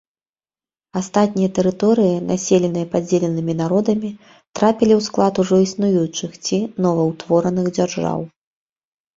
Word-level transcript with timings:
Астатнія 0.99 1.49
тэрыторыі, 1.57 2.15
населеныя 2.31 2.87
падзеленымі 2.95 3.53
народамі, 3.61 4.09
трапілі 4.57 4.93
ў 4.97 5.01
склад 5.09 5.33
ужо 5.45 5.55
існуючых 5.67 6.31
ці 6.49 6.57
новаўтвораных 6.87 7.65
дзяржаў. 7.77 8.19